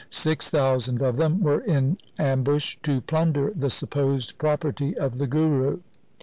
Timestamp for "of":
1.03-1.17, 4.97-5.19